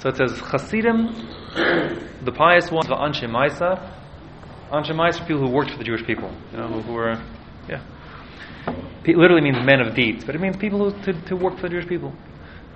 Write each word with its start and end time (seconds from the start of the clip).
So 0.00 0.08
it 0.08 0.16
says 0.16 0.40
Chasidim, 0.50 1.08
the 2.24 2.32
pious 2.34 2.70
ones, 2.70 2.88
the 2.88 2.94
Anshe 2.94 3.28
Maisa. 3.28 3.76
Anshe 4.72 4.92
Maisa 4.92 5.20
are 5.20 5.26
people 5.26 5.46
who 5.46 5.52
worked 5.52 5.72
for 5.72 5.76
the 5.76 5.84
Jewish 5.84 6.06
people, 6.06 6.34
you 6.52 6.56
know, 6.56 6.68
who, 6.68 6.92
were, 6.94 7.22
yeah. 7.68 7.84
It 9.04 9.18
literally 9.18 9.42
means 9.42 9.58
men 9.62 9.80
of 9.80 9.94
deeds, 9.94 10.24
but 10.24 10.34
it 10.34 10.40
means 10.40 10.56
people 10.56 10.90
who 10.90 11.02
to, 11.02 11.12
to 11.26 11.36
work 11.36 11.56
for 11.56 11.68
the 11.68 11.68
Jewish 11.68 11.86
people, 11.86 12.14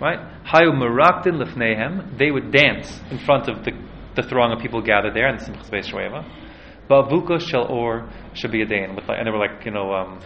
right? 0.02 0.18
Hayu 0.45 0.72
Meraktin 0.74 1.42
Lefnehem, 1.42 2.18
they 2.18 2.30
would 2.30 2.52
dance 2.52 3.00
in 3.11 3.18
front 3.18 3.48
of 3.48 3.64
the, 3.64 3.72
the 4.16 4.22
throng 4.22 4.52
of 4.52 4.61
people 4.61 4.82
gathered 4.82 5.14
there 5.14 5.29
in 5.30 5.38
the 5.38 5.45
Simchas 5.45 5.70
Beis 5.70 5.91
Shoeva. 5.91 6.30
Ba'vuka 6.91 7.41
Shel 7.41 7.66
Or 7.70 8.02
like, 8.02 9.09
and 9.09 9.27
they 9.27 9.30
were 9.30 9.38
like, 9.38 9.64
you 9.64 9.70
know, 9.70 9.95
um, 9.95 10.20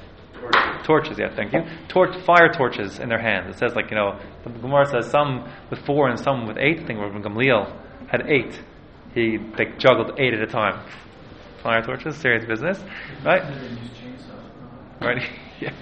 torches. 0.84 1.18
Yeah, 1.18 1.34
thank 1.34 1.52
you. 1.52 1.60
Torch, 1.88 2.16
fire 2.24 2.52
torches 2.52 2.98
in 2.98 3.08
their 3.08 3.20
hands. 3.20 3.54
It 3.54 3.58
says 3.58 3.74
like 3.74 3.90
you 3.90 3.96
know, 3.96 4.18
the 4.44 4.50
Gemara 4.50 4.86
says 4.86 5.10
some 5.10 5.50
with 5.70 5.84
four 5.84 6.08
and 6.08 6.18
some 6.18 6.46
with 6.46 6.58
eight. 6.58 6.80
I 6.80 6.86
think 6.86 6.98
Rabbi 7.00 7.18
Gamliel 7.20 8.10
had 8.10 8.22
eight. 8.26 8.60
He 9.14 9.36
they 9.56 9.66
juggled 9.78 10.18
eight 10.18 10.34
at 10.34 10.42
a 10.42 10.46
time. 10.46 10.86
Fire 11.62 11.82
torches, 11.82 12.16
serious 12.16 12.44
business, 12.44 12.82
right? 13.24 13.42
Right. 15.00 15.28
yeah. 15.60 15.72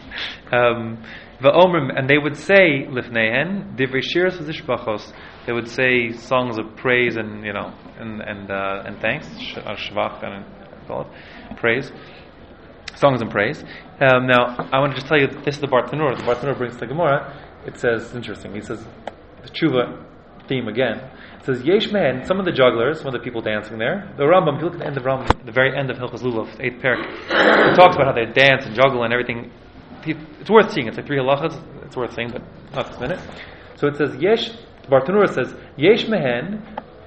Um, 0.53 1.05
Va'omrim, 1.41 1.91
and 1.95 2.09
they 2.09 2.17
would 2.17 2.37
say 2.37 2.87
lifnehen 2.89 3.77
divrei 3.77 4.01
shiras 4.03 4.39
v'zishbachos. 4.39 5.13
They 5.45 5.53
would 5.53 5.69
say 5.69 6.13
songs 6.13 6.59
of 6.59 6.77
praise 6.77 7.17
and 7.17 7.45
you 7.45 7.53
know 7.53 7.75
and 7.99 8.23
and 8.23 8.51
uh, 8.51 8.85
and 8.87 8.99
thanks, 9.01 9.29
shvach 9.29 10.25
and 10.25 10.47
call 10.87 11.03
it 11.03 11.57
praise 11.57 11.93
songs 12.97 13.21
and 13.21 13.31
praise. 13.31 13.63
Um, 14.01 14.27
now, 14.27 14.69
I 14.73 14.81
want 14.81 14.93
to 14.93 14.97
just 14.97 15.07
tell 15.07 15.19
you 15.19 15.29
this 15.29 15.57
is 15.57 15.61
the 15.61 15.69
Bartanur. 15.69 16.17
The 16.17 16.25
Bartanur 16.25 16.57
brings 16.59 16.77
the 16.77 16.87
Gemara. 16.87 17.33
It 17.67 17.79
says, 17.79 18.07
it's 18.07 18.15
interesting. 18.15 18.55
He 18.55 18.61
says, 18.61 18.85
the 19.43 19.49
tshuva 19.49 20.05
theme 20.49 20.69
again. 20.69 20.99
It 21.39 21.45
says, 21.45 21.63
Yesh 21.65 21.91
men, 21.93 22.25
some 22.25 22.39
of 22.39 22.45
the 22.45 22.53
jugglers, 22.53 22.99
some 22.99 23.09
of 23.09 23.13
the 23.13 23.19
people 23.21 23.41
dancing 23.41 23.79
there. 23.79 24.13
The 24.17 24.25
Rambam, 24.25 24.57
if 24.57 24.61
you 24.61 24.65
look 24.67 24.75
at 24.75 24.81
the 24.81 24.87
end 24.87 24.97
of 24.97 25.05
Rambam, 25.05 25.45
the 25.45 25.53
very 25.53 25.77
end 25.77 25.91
of 25.91 25.97
Hilchas 25.97 26.23
Lulav, 26.23 26.49
8th 26.59 26.81
parak, 26.81 27.73
it 27.73 27.77
talks 27.77 27.97
about 27.97 28.07
how 28.07 28.13
they 28.13 28.27
dance 28.33 28.67
and 28.67 28.75
juggle 28.75 29.05
and 29.05 29.13
everything. 29.13 29.51
It's 30.05 30.51
worth 30.51 30.73
seeing. 30.73 30.87
It's 30.89 30.97
like 30.97 31.07
three 31.07 31.19
halachas. 31.19 31.61
It's 31.85 31.97
worth 31.97 32.15
seeing, 32.15 32.31
but 32.31 32.43
not 32.75 32.91
this 32.91 33.01
minute. 33.01 33.21
So 33.77 33.89
it 33.89 33.97
says, 33.97 34.15
Yesh, 34.21 34.51
the 34.51 34.89
Bartanur 34.89 35.33
says, 35.33 35.55
Yesh 35.77 36.09
mehen, 36.09 36.63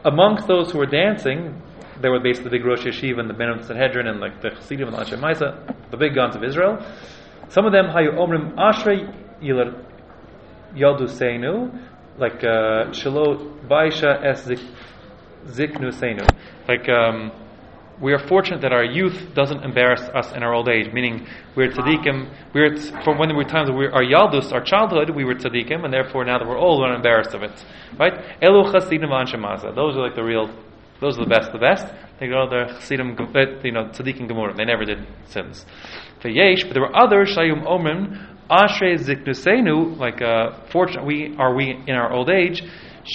amongst 0.05 0.47
those 0.47 0.71
who 0.71 0.79
are 0.79 0.85
dancing, 0.85 1.61
there 2.01 2.11
were 2.11 2.19
basically 2.19 2.49
the 2.49 2.57
big 2.57 2.65
Rosh 2.65 2.85
Yeshiva 2.85 3.19
and 3.19 3.29
the 3.29 3.33
Ben 3.33 3.49
of 3.49 3.65
Sanhedrin 3.65 4.07
and 4.07 4.19
like 4.19 4.41
the 4.41 4.49
Chassidim 4.51 4.87
and 4.87 4.97
the 4.97 5.01
Anshe 5.01 5.19
Maisa, 5.19 5.75
the 5.91 5.97
big 5.97 6.15
guns 6.15 6.35
of 6.35 6.43
Israel. 6.43 6.77
Some 7.49 7.65
of 7.65 7.73
them, 7.73 7.87
Hayu 7.87 8.13
Omrim 8.13 8.55
Ashrei 8.55 9.11
Yilar 9.41 9.85
Yaldu 10.75 11.09
Seinu, 11.09 11.87
like 12.17 12.43
uh, 12.43 12.91
Shalo 12.91 13.67
Baisha 13.67 14.23
Es 14.23 14.47
Ziknu 15.47 15.91
Seinu. 15.91 16.27
Like, 16.67 16.87
um, 16.89 17.31
we 18.01 18.13
are 18.13 18.27
fortunate 18.27 18.61
that 18.61 18.71
our 18.71 18.83
youth 18.83 19.33
doesn't 19.33 19.63
embarrass 19.63 20.01
us 20.15 20.31
in 20.31 20.41
our 20.43 20.53
old 20.53 20.69
age, 20.69 20.93
meaning 20.93 21.27
we're 21.55 21.69
tzaddikim, 21.69 22.31
we're, 22.53 22.75
from 23.03 23.17
when 23.17 23.27
there 23.27 23.35
were 23.35 23.43
times 23.43 23.69
where 23.69 23.93
our 23.93 24.03
yaldus, 24.03 24.53
our 24.53 24.63
childhood, 24.63 25.09
we 25.09 25.25
were 25.25 25.35
tzaddikim, 25.35 25.83
and 25.83 25.93
therefore 25.93 26.23
now 26.23 26.37
that 26.37 26.47
we're 26.47 26.57
old, 26.57 26.79
we're 26.79 26.87
not 26.87 26.95
embarrassed 26.95 27.33
of 27.33 27.43
it. 27.43 27.65
Right? 27.97 28.13
Elu 28.41 28.71
chasidim. 28.71 29.09
Those 29.75 29.97
are 29.97 30.01
like 30.01 30.15
the 30.15 30.23
real 30.23 30.49
those 30.99 31.17
are 31.17 31.23
the 31.23 31.29
best, 31.29 31.51
the 31.51 31.59
best. 31.59 31.85
They 32.19 32.27
go 32.27 32.49
the 32.49 32.73
chassidim, 32.79 33.15
you 33.63 33.71
know, 33.71 33.85
tzaddikim 33.85 34.29
gemurim. 34.29 34.57
They 34.57 34.65
never 34.65 34.85
did 34.85 35.07
sins. 35.25 35.65
For 36.21 36.27
yesh, 36.27 36.63
but 36.63 36.73
there 36.73 36.81
were 36.81 36.95
others 36.95 37.35
shayum 37.35 37.65
omrim 37.65 38.35
ashrei 38.49 38.99
ziknusenu. 38.99 39.97
Like, 39.97 40.21
uh, 40.21 40.65
fortunate 40.71 41.05
we 41.05 41.35
are 41.37 41.55
we 41.55 41.81
in 41.87 41.95
our 41.95 42.11
old 42.11 42.29
age. 42.29 42.61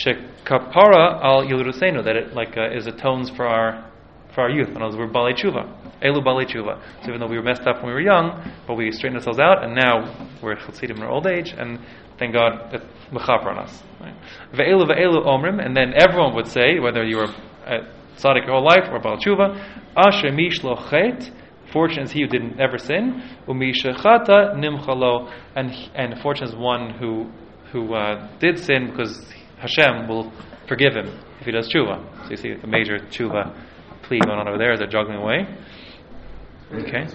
Shekapara 0.05 1.22
al 1.22 1.44
yilurusenu. 1.44 2.05
That 2.05 2.16
it 2.16 2.34
like 2.34 2.56
uh, 2.56 2.74
is 2.74 2.86
atones 2.86 3.30
for 3.30 3.46
our 3.46 3.90
for 4.34 4.42
our 4.42 4.50
youth. 4.50 4.68
And 4.68 4.78
those 4.78 4.96
were 4.96 5.06
balei 5.06 5.34
tshuva, 5.34 5.68
elu 6.02 6.24
balei 6.24 6.46
tshuva. 6.46 6.80
So 7.02 7.08
even 7.08 7.20
though 7.20 7.28
we 7.28 7.36
were 7.36 7.42
messed 7.42 7.67
up 7.67 7.77
when 7.77 7.86
we 7.86 7.92
were 7.92 8.00
young, 8.00 8.50
but 8.67 8.74
we 8.74 8.90
straightened 8.90 9.18
ourselves 9.18 9.39
out, 9.39 9.62
and 9.62 9.74
now 9.74 10.28
we're 10.42 10.56
chassidim 10.56 10.96
in 10.96 11.02
our 11.02 11.11
old 11.11 11.27
age, 11.27 11.55
and 11.56 11.78
thank 12.18 12.34
God 12.34 12.70
that 12.73 12.83
mechaper 13.12 13.46
on 13.46 13.58
us. 13.58 13.83
Ve'elu 14.52 14.86
ve'elu 14.89 15.24
omrim, 15.24 15.64
and 15.64 15.77
then 15.77 15.92
everyone 15.94 16.34
would 16.34 16.48
say, 16.48 16.78
whether 16.78 17.05
you 17.05 17.18
were 17.18 17.28
a 17.67 17.79
tzaddik 18.17 18.47
your 18.47 18.55
whole 18.55 18.64
life 18.64 18.89
or 18.91 19.01
bal 19.01 19.17
tshuva, 19.17 19.57
asher 19.97 20.33
mish 20.33 20.63
lo 20.63 20.77
chet, 20.91 21.30
is 21.98 22.13
he 22.13 22.20
who 22.20 22.29
didn't 22.29 22.61
ever 22.61 22.79
sin, 22.79 23.23
umisha 23.48 23.97
chata 23.97 24.55
nimchalo, 24.55 25.33
and 25.57 25.70
and 25.95 26.20
fortunate 26.20 26.51
is 26.51 26.57
one 26.57 26.91
who 26.91 27.30
who 27.73 27.95
uh, 27.95 28.29
did 28.39 28.58
sin 28.58 28.91
because 28.91 29.20
Hashem 29.58 30.07
will 30.08 30.33
forgive 30.69 30.95
him 30.95 31.07
if 31.41 31.47
he 31.47 31.53
does 31.53 31.69
tshuva. 31.73 32.24
So 32.24 32.30
you 32.30 32.36
see 32.36 32.55
the 32.55 32.67
major 32.67 32.98
tshuva 32.98 33.53
plea 34.03 34.20
going 34.24 34.39
on 34.39 34.48
over 34.48 34.58
there 34.58 34.73
as 34.73 34.79
they're 34.79 34.89
juggling 34.89 35.19
away. 35.19 35.47
Okay. 36.73 37.07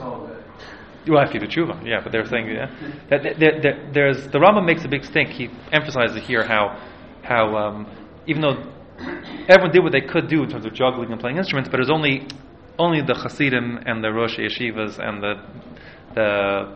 Well, 1.07 1.19
after 1.19 1.39
do 1.39 1.47
tshuva, 1.47 1.85
yeah, 1.85 2.01
but 2.03 2.11
they're 2.11 2.25
saying 2.25 2.47
yeah, 2.49 2.67
that, 3.09 3.23
that, 3.23 3.39
that, 3.39 3.61
that 3.63 3.93
there's 3.93 4.27
the 4.27 4.37
Rambam 4.37 4.65
makes 4.65 4.83
a 4.85 4.87
big 4.87 5.05
stink. 5.05 5.29
He 5.29 5.49
emphasizes 5.71 6.21
here 6.27 6.43
how 6.43 6.77
how 7.23 7.55
um, 7.55 7.87
even 8.27 8.41
though 8.41 8.71
everyone 9.47 9.71
did 9.71 9.83
what 9.83 9.91
they 9.91 10.01
could 10.01 10.27
do 10.27 10.43
in 10.43 10.49
terms 10.49 10.65
of 10.65 10.73
juggling 10.73 11.11
and 11.11 11.19
playing 11.19 11.37
instruments, 11.37 11.69
but 11.69 11.79
it 11.79 11.83
was 11.83 11.89
only 11.91 12.27
only 12.77 13.01
the 13.01 13.13
Hasidim 13.13 13.79
and 13.85 14.03
the 14.03 14.11
Rosh 14.11 14.37
Yeshivas 14.37 14.99
and 14.99 15.21
the 15.21 15.33
the 16.15 16.75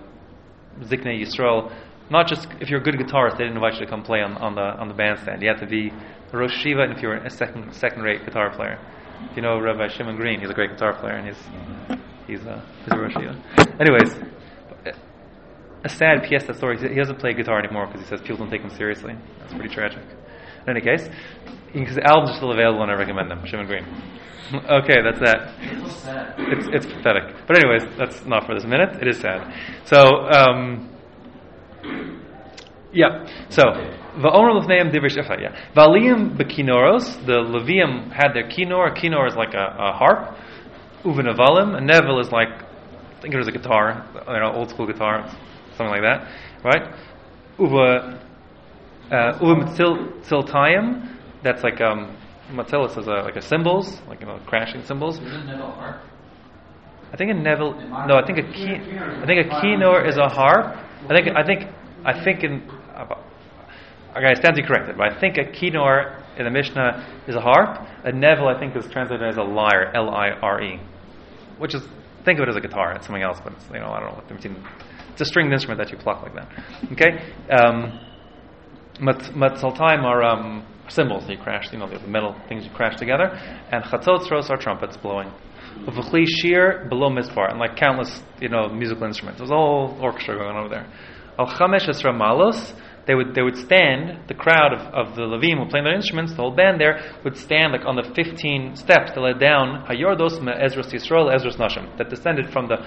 Ziknei 0.85 1.22
Yisrael. 1.22 1.73
Not 2.09 2.28
just 2.28 2.47
if 2.59 2.69
you're 2.69 2.81
a 2.81 2.83
good 2.83 2.95
guitarist, 2.95 3.38
they 3.38 3.45
didn't 3.45 3.56
invite 3.56 3.75
you 3.75 3.81
to 3.81 3.88
come 3.88 4.03
play 4.03 4.22
on, 4.22 4.33
on 4.38 4.56
the 4.56 4.62
on 4.62 4.88
the 4.88 4.94
bandstand. 4.94 5.41
You 5.41 5.50
had 5.50 5.59
to 5.59 5.67
be 5.67 5.91
a 6.31 6.38
Rosh 6.38 6.66
Yeshiva, 6.66 6.83
and 6.83 6.94
if 6.94 7.01
you're 7.01 7.16
a 7.16 7.29
second 7.29 7.73
second 7.73 8.01
rate 8.03 8.25
guitar 8.25 8.53
player, 8.56 8.79
you 9.35 9.41
know 9.41 9.59
Rabbi 9.59 9.88
Shimon 9.88 10.16
Green, 10.16 10.39
he's 10.39 10.50
a 10.50 10.53
great 10.53 10.72
guitar 10.72 10.94
player, 11.00 11.16
and 11.16 11.28
he's 11.28 12.00
he's 12.28 12.45
a 12.45 12.63
he's 12.83 12.94
a 12.94 12.97
Rosh 12.97 13.13
Yeshiva. 13.13 13.79
Anyways, 13.79 14.19
a 15.83 15.89
sad 15.89 16.23
PS 16.23 16.45
that 16.47 16.56
story. 16.57 16.78
He 16.78 16.95
doesn't 16.95 17.19
play 17.19 17.33
guitar 17.33 17.59
anymore 17.59 17.88
because 17.88 18.01
he 18.01 18.07
says 18.07 18.22
people 18.22 18.38
don't 18.38 18.50
take 18.50 18.62
him 18.62 18.69
seriously. 18.69 19.16
That's 19.39 19.53
pretty 19.53 19.73
tragic. 19.73 20.03
In 20.66 20.69
any 20.69 20.81
case, 20.81 21.09
because 21.74 21.96
the 21.96 22.07
albums 22.07 22.31
are 22.31 22.35
still 22.38 22.51
available 22.51 22.84
and 22.84 22.91
I 22.91 22.96
recommend 22.96 23.29
them. 23.29 23.46
Shimon 23.46 23.68
Green. 23.68 23.85
okay, 24.53 25.01
that's 25.03 25.19
that. 25.19 25.53
It's, 26.38 26.68
it's 26.72 26.85
pathetic. 26.85 27.47
But 27.47 27.57
anyways, 27.57 27.84
that's 27.97 28.25
not 28.25 28.46
for 28.46 28.53
this 28.53 28.66
minute. 28.66 29.01
It 29.01 29.07
is 29.07 29.19
sad. 29.19 29.53
So, 29.85 30.29
um, 30.29 30.90
yeah. 32.94 33.25
So, 33.50 33.63
Va'omer 34.18 34.62
lefneim 34.62 34.91
divrei 34.94 35.09
shefa. 35.09 35.41
Yeah. 35.41 35.57
Va'aliyim 35.75 36.38
bekinoros. 36.38 37.25
The 37.25 37.41
Levium 37.41 38.12
had 38.12 38.34
their 38.34 38.47
kinor. 38.47 38.91
A 38.91 38.94
kinor 38.94 39.28
is 39.28 39.35
like 39.35 39.53
a, 39.53 39.75
a 39.80 39.94
harp. 39.94 40.38
Uvenavalim. 41.03 41.75
A 41.75 41.81
nevel 41.81 42.22
is 42.22 42.31
like, 42.31 42.50
I 42.50 43.22
think 43.22 43.34
it 43.34 43.38
was 43.38 43.47
a 43.47 43.51
guitar, 43.51 44.06
you 44.28 44.40
know, 44.40 44.51
old 44.53 44.69
school 44.69 44.85
guitar, 44.85 45.28
something 45.78 45.88
like 45.88 46.01
that, 46.01 46.28
right? 46.63 46.94
Uva, 47.57 48.19
uh, 49.11 49.37
uva 49.41 49.65
tiltayim 50.23 51.09
that's 51.43 51.63
like 51.63 51.81
um, 51.81 52.15
Matilis 52.51 52.97
is 52.97 53.07
a, 53.07 53.11
like 53.11 53.35
a 53.35 53.41
cymbals, 53.41 54.01
like 54.07 54.21
you 54.21 54.27
know, 54.27 54.39
crashing 54.45 54.83
cymbals. 54.83 55.19
I 55.19 57.15
think 57.17 57.31
a 57.31 57.33
Neville. 57.33 57.73
No, 58.07 58.15
I 58.15 58.25
think 58.25 58.39
a 58.39 58.51
key. 58.51 58.73
I 58.73 59.25
think 59.25 59.45
a 59.45 59.49
keynor 59.49 60.07
is 60.07 60.17
a 60.17 60.27
harp. 60.27 60.77
I 61.09 61.13
think. 61.13 61.27
I 61.35 61.43
think. 61.45 61.69
I 62.05 62.23
think 62.23 62.43
in. 62.43 62.69
Okay, 64.15 64.27
I 64.27 64.33
stand 64.35 64.55
to 64.55 64.61
be 64.61 64.67
corrected, 64.67 64.97
but 64.97 65.11
I 65.11 65.19
think 65.19 65.37
a 65.37 65.43
keynor 65.45 66.21
in 66.37 66.45
the 66.45 66.51
Mishnah 66.51 67.23
is 67.27 67.35
a 67.35 67.41
harp. 67.41 67.87
A 68.03 68.11
Neville, 68.11 68.47
I 68.47 68.59
think, 68.59 68.75
is 68.75 68.85
translated 68.91 69.27
as 69.27 69.37
a 69.37 69.41
lyre, 69.41 69.91
L-I-R-E, 69.95 70.79
which 71.57 71.73
is 71.73 71.81
think 72.23 72.39
of 72.39 72.43
it 72.43 72.49
as 72.49 72.55
a 72.55 72.61
guitar. 72.61 72.93
It's 72.93 73.05
something 73.05 73.23
else, 73.23 73.39
but 73.43 73.53
it's, 73.53 73.65
you 73.73 73.79
know, 73.79 73.91
I 73.91 73.99
don't 73.99 74.09
know 74.09 74.21
what 74.21 74.45
It's 75.11 75.21
a 75.21 75.25
stringed 75.25 75.51
instrument 75.51 75.79
that 75.79 75.91
you 75.91 75.97
pluck 75.97 76.21
like 76.21 76.35
that. 76.35 76.47
Okay. 76.91 77.33
Um, 77.49 77.99
Matzaltaim 78.99 80.03
are 80.03 80.23
um, 80.23 80.65
cymbals 80.87 81.27
you 81.29 81.38
crash, 81.38 81.71
you 81.71 81.79
know, 81.79 81.88
the 81.88 82.07
metal 82.07 82.35
things 82.47 82.65
you 82.65 82.71
crash 82.71 82.97
together, 82.97 83.25
and 83.71 83.83
chatzotzros 83.83 84.50
are 84.50 84.57
trumpets 84.57 84.97
blowing. 84.97 85.31
Uvachli 85.85 86.25
shir 86.27 86.85
below 86.89 87.09
mizbar, 87.09 87.50
and 87.50 87.59
like 87.59 87.75
countless, 87.75 88.21
you 88.39 88.50
know, 88.50 88.69
musical 88.69 89.06
instruments. 89.06 89.39
There's 89.39 89.50
a 89.50 89.56
whole 89.56 89.97
orchestra 90.00 90.35
going 90.35 90.50
on 90.50 90.57
over 90.57 90.69
there. 90.69 90.88
Al 91.39 91.47
chamesh 91.47 91.88
esra 91.89 92.13
malos, 92.13 92.73
they 93.07 93.15
would 93.15 93.33
they 93.33 93.41
would 93.41 93.57
stand. 93.57 94.27
The 94.27 94.35
crowd 94.35 94.73
of, 94.73 94.81
of 94.94 95.15
the 95.15 95.23
Levim 95.23 95.63
who 95.63 95.69
playing 95.69 95.85
their 95.85 95.95
instruments, 95.95 96.33
the 96.33 96.41
whole 96.41 96.56
band 96.56 96.79
there 96.79 97.01
would 97.23 97.38
stand 97.38 97.73
like 97.73 97.85
on 97.85 97.95
the 97.95 98.03
15 98.03 98.75
steps 98.75 99.12
that 99.12 99.19
led 99.19 99.39
down 99.39 99.85
Hayordos 99.88 100.41
me 100.41 100.51
Ezras 100.53 100.94
Yisrael, 100.94 101.33
Ezras 101.33 101.57
Nashim, 101.57 101.97
that 101.97 102.09
descended 102.09 102.51
from 102.51 102.68
the 102.68 102.77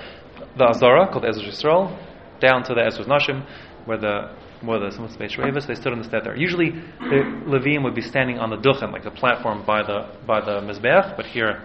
the 0.57 0.65
Azara 0.65 1.09
called 1.11 1.25
Ezras 1.25 1.49
Yisrael 1.49 1.99
down 2.41 2.63
to 2.63 2.75
the 2.75 2.81
Ezras 2.81 3.07
Nashim, 3.07 3.45
where 3.85 3.99
the 3.99 4.31
more 4.63 4.79
the 4.79 4.87
Simchas 4.87 5.17
Beis 5.17 5.37
Shrevis, 5.37 5.67
they 5.67 5.75
stood 5.75 5.93
on 5.93 5.99
the 5.99 6.05
step 6.05 6.25
there. 6.25 6.37
Usually, 6.37 6.71
the 6.71 7.43
Levim 7.47 7.83
would 7.85 7.95
be 7.95 8.03
standing 8.03 8.39
on 8.39 8.51
the 8.51 8.57
duchen, 8.57 8.93
like 8.93 9.05
the 9.05 9.11
platform 9.11 9.65
by 9.67 9.83
the 9.83 10.09
by 10.27 10.41
the 10.41 10.61
mizbeach, 10.61 11.17
but 11.17 11.27
here 11.27 11.63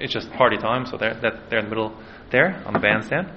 it's 0.00 0.12
just 0.12 0.30
party 0.32 0.56
time, 0.56 0.86
so 0.86 0.96
they're 0.96 1.14
that 1.20 1.48
they're 1.48 1.60
in 1.60 1.66
the 1.66 1.70
middle 1.70 1.96
there 2.30 2.62
on 2.66 2.72
the 2.72 2.78
bandstand. 2.78 3.30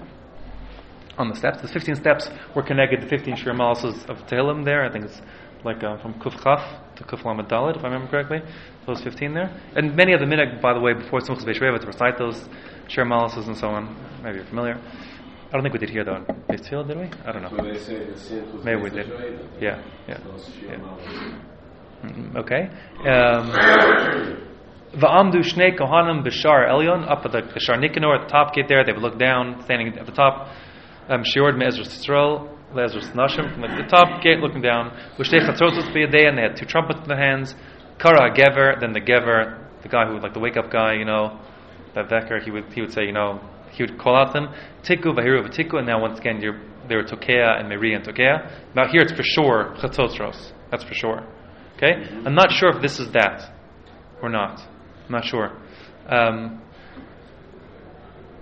On 1.17 1.29
the 1.29 1.35
steps, 1.35 1.61
the 1.61 1.69
15 1.69 1.95
steps 1.95 2.29
were 2.55 2.63
connected 2.63 2.99
to 2.99 3.07
15 3.07 3.37
shir 3.37 3.51
of 3.51 4.17
Tehillim 4.27 4.65
there. 4.65 4.83
I 4.83 4.91
think 4.91 5.05
it's 5.05 5.21
like 5.63 5.81
uh, 5.81 5.97
from 6.01 6.13
Kuf 6.15 6.33
Chaf 6.43 6.95
to 6.97 7.03
Kuflam 7.03 7.39
Dalit, 7.49 7.77
if 7.77 7.83
I 7.83 7.87
remember 7.87 8.07
correctly. 8.07 8.41
Those 8.85 9.01
15 9.01 9.33
there. 9.33 9.49
And 9.75 9.95
many 9.95 10.13
of 10.13 10.19
the 10.19 10.25
minhag, 10.25 10.61
by 10.61 10.73
the 10.73 10.79
way, 10.79 10.93
before 10.93 11.19
Simchas 11.21 11.45
Beis 11.45 11.59
to 11.59 11.87
recite 11.87 12.17
those 12.17 12.49
Shir 12.87 13.03
and 13.03 13.57
so 13.57 13.69
on. 13.69 13.95
Maybe 14.23 14.37
you're 14.37 14.45
familiar. 14.45 14.79
I 15.47 15.51
don't 15.51 15.61
think 15.61 15.73
we 15.73 15.79
did 15.79 15.89
here 15.89 16.03
though. 16.03 16.25
Beis 16.49 16.61
Tefillah, 16.67 16.87
did 16.87 16.97
we? 16.97 17.09
I 17.25 17.31
don't 17.31 17.41
know. 17.43 17.63
they 17.63 17.79
say 17.79 17.99
the 18.05 18.13
Simchas 18.13 18.63
Maybe 18.63 18.81
we 18.81 18.89
did. 18.89 19.07
Yeah, 19.61 19.81
yeah. 20.07 20.17
yeah. 20.63 20.77
Mm, 22.03 22.35
Okay. 22.37 22.69
Um, 23.07 23.51
Va'amdu 24.95 25.43
shnei 25.43 25.77
kohanim 25.77 26.23
b'shar 26.25 26.69
elyon 26.69 27.09
up 27.09 27.25
at 27.25 27.31
the, 27.31 27.41
the 27.53 27.59
Shar 27.59 27.77
Nicanor 27.77 28.15
at 28.15 28.27
the 28.27 28.31
top 28.31 28.53
gate 28.53 28.65
there. 28.69 28.83
They 28.85 28.93
would 28.93 29.01
look 29.01 29.19
down, 29.19 29.61
standing 29.65 29.97
at 29.97 30.05
the 30.05 30.11
top. 30.11 30.49
Um, 31.09 31.23
Shiord 31.23 31.57
me'ezra 31.57 31.83
Yisrael, 31.83 32.47
le'ezra 32.73 33.01
Nashim 33.13 33.51
from 33.53 33.61
the, 33.61 33.85
top 33.89 34.23
gate 34.23 34.39
looking 34.39 34.61
down. 34.61 34.91
V'shtei 35.17 35.41
chatrotos 35.41 35.91
b'yadei 35.93 36.27
and 36.27 36.37
they 36.37 36.43
had 36.43 36.55
two 36.55 36.65
trumpets 36.65 36.99
in 37.01 37.07
their 37.07 37.19
hands. 37.19 37.55
Kara 37.99 38.33
gever, 38.33 38.79
then 38.79 38.93
the 38.93 39.01
gever, 39.01 39.57
the 39.83 39.89
guy 39.89 40.05
who 40.05 40.13
would 40.13 40.23
like 40.23 40.33
the 40.33 40.39
wake 40.39 40.57
up 40.57 40.71
guy, 40.71 40.93
you 40.93 41.05
know, 41.05 41.39
that 41.93 42.09
vecker, 42.09 42.41
he 42.43 42.51
would 42.51 42.71
he 42.73 42.81
would 42.81 42.91
say, 42.93 43.03
you 43.05 43.11
know, 43.13 43.39
he 43.75 43.83
would 43.83 43.97
call 43.99 44.15
out 44.15 44.33
them 44.33 44.47
Tiku 44.83 45.13
v'hiru 45.15 45.47
v'tiku, 45.47 45.77
and 45.77 45.87
now 45.87 46.01
once 46.01 46.19
again 46.19 46.41
you're, 46.41 46.59
they 46.87 46.95
were 46.95 47.03
Tokea 47.03 47.59
and 47.59 47.69
Meri 47.69 47.93
and 47.93 48.03
Tokea. 48.03 48.51
Now 48.75 48.87
here 48.87 49.01
it's 49.01 49.11
for 49.13 49.23
sure 49.23 49.75
chatzotros. 49.79 50.53
That's 50.71 50.83
for 50.83 50.93
sure. 50.93 51.27
Okay, 51.75 51.93
I'm 52.25 52.35
not 52.35 52.51
sure 52.51 52.69
if 52.69 52.81
this 52.81 52.99
is 52.99 53.11
that 53.11 53.51
or 54.21 54.29
not. 54.29 54.59
I'm 54.59 55.11
not 55.11 55.25
sure. 55.25 55.51
Um, 56.07 56.61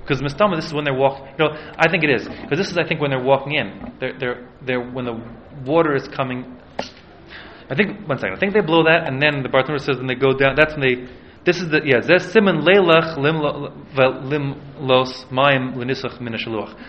because 0.01 0.21
mistama, 0.21 0.57
this 0.57 0.65
is 0.65 0.73
when 0.73 0.83
they're 0.83 0.93
walking. 0.93 1.25
You 1.37 1.45
know, 1.45 1.73
I 1.77 1.89
think 1.89 2.03
it 2.03 2.09
is 2.09 2.27
because 2.27 2.57
this 2.57 2.69
is, 2.69 2.77
I 2.77 2.85
think, 2.85 2.99
when 2.99 3.09
they're 3.09 3.23
walking 3.23 3.53
in. 3.53 3.93
They're, 3.99 4.19
they're, 4.19 4.49
they're 4.61 4.81
when 4.81 5.05
the 5.05 5.23
water 5.65 5.95
is 5.95 6.09
coming. 6.09 6.57
I 7.69 7.75
think 7.75 8.07
one 8.07 8.17
second. 8.19 8.35
I 8.35 8.39
think 8.39 8.53
they 8.53 8.59
blow 8.59 8.83
that, 8.83 9.07
and 9.07 9.21
then 9.21 9.43
the 9.43 9.49
bartender 9.49 9.79
says, 9.79 9.97
when 9.97 10.07
they 10.07 10.15
go 10.15 10.37
down. 10.37 10.55
That's 10.55 10.73
when 10.75 10.81
they. 10.81 11.07
This 11.45 11.57
is 11.57 11.69
the 11.69 11.81
yeah. 11.83 12.01
Zes 12.01 12.31
simon 12.31 12.61
leilach 12.61 13.17
lim 13.17 13.39
los 14.79 15.25
mayim 15.25 15.75
lenisach 15.75 16.21
min. 16.21 16.37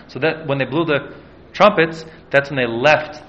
So 0.09 0.19
that 0.21 0.47
when 0.47 0.59
they 0.59 0.65
blew 0.65 0.85
the 0.85 1.15
trumpets, 1.53 2.05
that's 2.31 2.51
when 2.51 2.59
they 2.59 2.67
left 2.67 3.23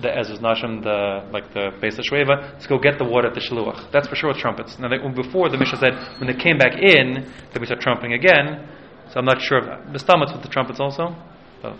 the 0.00 0.08
Ezras 0.08 0.40
Nashim, 0.40 0.82
the 0.82 1.28
like 1.32 1.52
the 1.52 1.70
Beis 1.82 1.98
Shweva, 2.00 2.58
to 2.60 2.68
go 2.68 2.78
get 2.78 2.98
the 2.98 3.04
water 3.04 3.28
at 3.28 3.34
the 3.34 3.40
Shaluach. 3.40 3.90
That's 3.92 4.08
for 4.08 4.14
sure 4.14 4.30
with 4.30 4.38
trumpets. 4.38 4.78
Now, 4.78 4.88
they, 4.88 4.98
before 5.14 5.50
the 5.50 5.58
Mishnah 5.58 5.78
said 5.78 5.94
when 6.18 6.28
they 6.28 6.40
came 6.40 6.56
back 6.58 6.74
in, 6.80 7.14
then 7.14 7.60
we 7.60 7.66
start 7.66 7.80
trumpeting 7.80 8.14
again. 8.14 8.68
So 9.10 9.18
I'm 9.18 9.26
not 9.26 9.42
sure 9.42 9.58
of 9.58 9.66
that. 9.66 9.92
Mistamas 9.92 10.32
with 10.32 10.42
the 10.42 10.48
trumpets 10.48 10.80
also, 10.80 11.14
but 11.60 11.76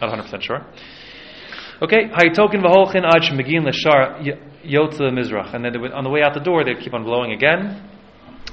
not 0.00 0.10
100 0.10 0.22
percent 0.24 0.42
sure. 0.44 0.64
Okay, 1.82 2.08
Haytokin 2.08 2.62
v'holchin 2.62 3.04
ad 3.04 3.22
shemegin 3.22 3.66
l'shar 3.66 4.20
yotze 4.64 5.00
mizrach, 5.10 5.54
and 5.54 5.64
then 5.64 5.80
would, 5.80 5.92
on 5.92 6.04
the 6.04 6.10
way 6.10 6.22
out 6.22 6.34
the 6.34 6.40
door 6.40 6.64
they'd 6.64 6.78
keep 6.78 6.94
on 6.94 7.02
blowing 7.02 7.32
again. 7.32 7.90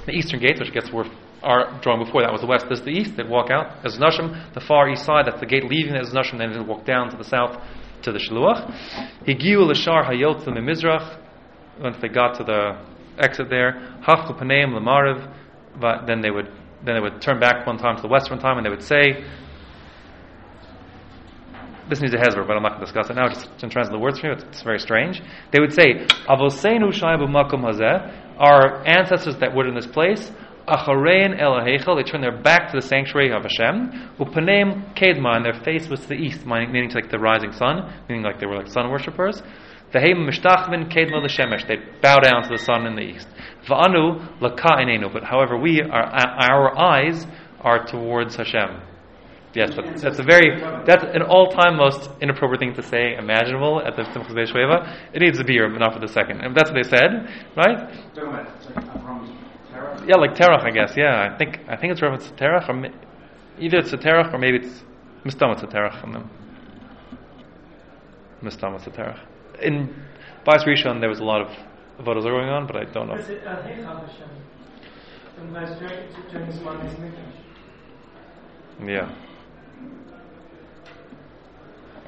The 0.06 0.12
eastern 0.12 0.40
gate, 0.40 0.58
which 0.58 0.72
gets 0.72 0.92
where 0.92 1.04
our 1.42 1.80
drawing 1.80 2.04
before 2.04 2.22
that 2.22 2.32
was 2.32 2.40
the 2.40 2.46
west. 2.46 2.66
This 2.68 2.80
is 2.80 2.84
the 2.84 2.90
east. 2.90 3.16
They'd 3.16 3.28
walk 3.28 3.50
out 3.50 3.84
as 3.84 3.98
Nashim, 3.98 4.54
the 4.54 4.60
far 4.60 4.88
east 4.88 5.04
side. 5.04 5.26
That's 5.26 5.40
the 5.40 5.46
gate 5.46 5.64
leaving 5.64 5.94
as 5.94 6.12
Nashim. 6.12 6.38
Then 6.38 6.52
they'd 6.52 6.66
walk 6.66 6.84
down 6.84 7.10
to 7.10 7.16
the 7.16 7.24
south 7.24 7.60
to 8.02 8.12
the 8.12 8.18
Shiluach. 8.18 8.70
Higiu 9.26 9.66
l'shar 9.66 10.04
hayotze 10.04 10.46
mizrach. 10.46 11.18
Once 11.80 11.96
they 12.00 12.08
got 12.08 12.36
to 12.36 12.44
the 12.44 12.78
exit 13.18 13.48
there, 13.48 13.96
hafku 14.06 14.38
paneim 14.38 14.74
l'mariv. 14.74 15.32
But 15.80 16.06
then 16.06 16.20
they 16.20 16.30
would 16.30 16.50
then 16.84 16.96
they 16.96 17.00
would 17.00 17.22
turn 17.22 17.38
back 17.38 17.66
one 17.66 17.78
time 17.78 17.96
to 17.96 18.02
the 18.02 18.08
west 18.08 18.30
one 18.30 18.40
time, 18.40 18.56
and 18.56 18.66
they 18.66 18.70
would 18.70 18.82
say. 18.82 19.24
This 21.88 22.00
needs 22.00 22.14
a 22.14 22.16
hezbollah, 22.16 22.46
but 22.46 22.56
I'm 22.56 22.62
not 22.62 22.78
going 22.78 22.80
to 22.80 22.86
discuss 22.86 23.10
it 23.10 23.16
now. 23.16 23.28
Just 23.28 23.44
to 23.58 23.68
translate 23.68 23.92
the 23.92 23.98
words 23.98 24.20
for 24.20 24.28
you, 24.28 24.32
it's, 24.32 24.44
it's 24.44 24.62
very 24.62 24.78
strange. 24.78 25.20
They 25.50 25.60
would 25.60 25.74
say, 25.74 26.06
"Avoseinu 26.28 26.92
shaybu 26.92 27.28
makom 27.28 27.64
hazeh." 27.64 28.21
Our 28.38 28.86
ancestors 28.86 29.36
that 29.38 29.54
were 29.54 29.66
in 29.68 29.74
this 29.74 29.86
place, 29.86 30.30
acharein 30.66 31.40
el. 31.40 31.64
They 31.64 32.02
turned 32.02 32.22
their 32.22 32.42
back 32.42 32.70
to 32.70 32.76
the 32.80 32.86
sanctuary 32.86 33.32
of 33.32 33.42
Hashem. 33.42 34.10
Upaneim 34.18 34.94
kedma, 34.94 35.36
and 35.36 35.44
their 35.44 35.60
face 35.64 35.88
was 35.88 36.00
to 36.00 36.08
the 36.08 36.14
east, 36.14 36.46
meaning, 36.46 36.88
to 36.90 36.96
like 36.96 37.10
the 37.10 37.18
rising 37.18 37.52
sun, 37.52 37.92
meaning 38.08 38.24
like 38.24 38.38
they 38.40 38.46
were 38.46 38.56
like 38.56 38.68
sun 38.68 38.90
worshippers. 38.90 39.42
Vehem 39.92 40.26
mishtachvin 40.28 40.90
kedma 40.90 41.22
l'shemesh. 41.22 41.66
They 41.66 41.76
bow 42.00 42.18
down 42.18 42.42
to 42.44 42.48
the 42.48 42.58
sun 42.58 42.86
in 42.86 42.94
the 42.96 43.02
east. 43.02 43.28
Va'anu 43.66 44.38
laka'inenu. 44.40 45.12
But 45.12 45.24
however, 45.24 45.58
we 45.58 45.82
are 45.82 45.90
our 45.90 46.78
eyes 46.78 47.26
are 47.60 47.84
towards 47.86 48.36
Hashem. 48.36 48.80
Yes, 49.54 49.74
but 49.76 49.84
that's 50.00 50.18
a 50.18 50.22
very 50.22 50.58
that's 50.86 51.04
an 51.04 51.22
all-time 51.22 51.76
most 51.76 52.08
inappropriate 52.22 52.60
thing 52.60 52.74
to 52.74 52.82
say 52.82 53.16
imaginable 53.16 53.82
at 53.84 53.96
the 53.96 54.02
Simchas 54.02 54.32
Beis 54.32 54.50
Sheva. 54.50 54.96
It 55.12 55.20
needs 55.20 55.38
to 55.38 55.44
be 55.44 55.52
here, 55.54 55.68
but 55.68 55.78
not 55.78 55.92
for 55.92 56.00
the 56.00 56.08
second. 56.08 56.40
And 56.40 56.56
that's 56.56 56.70
what 56.70 56.82
they 56.82 56.88
said, 56.88 57.28
right? 57.54 57.78
Yeah, 60.06 60.16
like 60.16 60.34
terach, 60.34 60.64
I 60.64 60.70
guess. 60.70 60.96
Yeah, 60.96 61.30
I 61.30 61.36
think 61.36 61.60
I 61.68 61.76
think 61.76 61.92
it's 61.92 62.00
reference 62.00 62.28
to 62.28 62.34
terach, 62.34 62.68
or 62.68 62.90
either 63.58 63.78
it's 63.78 63.92
a 63.92 63.98
terach 63.98 64.32
or 64.32 64.38
maybe 64.38 64.58
it's 64.64 64.84
mistam 65.24 65.52
it's 65.52 65.62
a 65.62 65.66
terach 65.66 66.00
from 66.00 66.12
them. 66.12 66.30
Mistam 68.42 68.74
it's 68.76 68.86
a 68.86 68.90
terach. 68.90 69.20
In 69.60 69.94
Bais 70.46 70.64
Rishon, 70.64 71.00
there 71.00 71.10
was 71.10 71.20
a 71.20 71.24
lot 71.24 71.42
of 71.42 71.48
avodas 71.98 72.22
going 72.22 72.48
on, 72.48 72.66
but 72.66 72.76
I 72.76 72.84
don't 72.84 73.06
know. 73.06 73.14
Was 73.14 73.28
it 73.28 73.44
Al 73.46 73.62
Heichal 73.62 74.08
Hashem? 74.08 74.28
From 75.36 75.52
last 75.52 75.78
during 75.78 76.08
during 76.30 76.46
his 76.46 76.60
mom's 76.60 76.94
mikdash. 76.94 77.32
Yeah. 78.86 79.14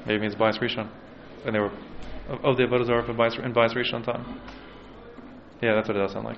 Maybe 0.05 0.15
it 0.15 0.21
means 0.21 0.35
Bais 0.35 0.59
Rishon. 0.59 0.89
And 1.45 1.55
they 1.55 1.59
were, 1.59 1.71
oh, 2.29 2.51
of 2.51 2.57
the 2.57 2.63
Avodah 2.63 2.85
Zarah 2.85 3.09
in 3.09 3.53
Bais 3.53 3.73
Rishon 3.73 4.03
time. 4.03 4.39
Yeah, 5.61 5.75
that's 5.75 5.87
what 5.87 5.97
it 5.97 6.01
does 6.01 6.11
sound 6.11 6.25
like. 6.25 6.37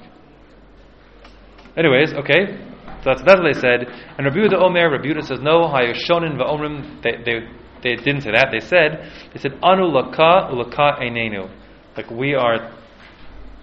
Anyways, 1.75 2.13
okay. 2.13 2.57
So 3.03 3.11
that's, 3.11 3.21
that's 3.23 3.39
what 3.39 3.53
they 3.53 3.59
said. 3.59 3.85
And 4.17 4.25
Rabbi 4.25 4.47
the 4.49 4.57
Omer, 4.57 4.89
Rabbi 4.89 5.05
Yehuda 5.05 5.23
says, 5.23 5.39
no, 5.41 5.67
Hayoshonin 5.67 6.37
va'omrim, 6.37 7.03
they, 7.03 7.17
they, 7.23 7.47
they 7.83 7.95
didn't 7.95 8.21
say 8.21 8.31
that. 8.31 8.49
They 8.51 8.59
said, 8.59 9.11
they 9.33 9.39
said, 9.39 9.59
Anu 9.61 9.83
laka 9.83 10.51
ulaka 10.51 10.99
einenu. 10.99 11.49
Like 11.95 12.09
we 12.09 12.33
are 12.35 12.73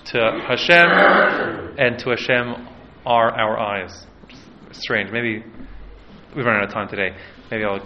to 0.06 0.40
Hashem, 0.46 1.78
and 1.78 1.98
to 1.98 2.10
Hashem 2.10 2.68
are 3.06 3.30
our 3.30 3.58
eyes. 3.58 4.06
Strange. 4.72 5.10
Maybe 5.10 5.42
we've 6.36 6.44
run 6.44 6.56
out 6.56 6.64
of 6.64 6.70
time 6.70 6.88
today. 6.88 7.16
Maybe 7.50 7.64
I'll 7.64 7.80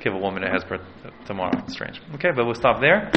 give 0.00 0.14
a 0.14 0.18
woman 0.18 0.44
a 0.44 0.48
hezbollah 0.48 0.80
tomorrow. 1.26 1.56
It's 1.64 1.72
strange. 1.74 2.00
Okay, 2.14 2.30
but 2.34 2.44
we'll 2.44 2.54
stop 2.54 2.80
there. 2.80 3.12